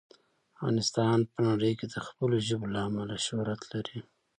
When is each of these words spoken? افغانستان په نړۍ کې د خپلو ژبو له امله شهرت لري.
افغانستان 0.55 1.19
په 1.31 1.39
نړۍ 1.47 1.71
کې 1.79 1.85
د 1.93 1.95
خپلو 2.07 2.35
ژبو 2.47 2.65
له 2.73 2.79
امله 2.87 3.15
شهرت 3.25 3.61
لري. 3.73 3.99